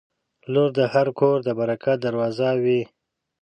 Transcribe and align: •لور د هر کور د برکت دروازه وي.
•لور 0.51 0.69
د 0.77 0.79
هر 0.93 1.07
کور 1.19 1.37
د 1.43 1.49
برکت 1.59 1.97
دروازه 2.05 2.49
وي. 2.63 2.81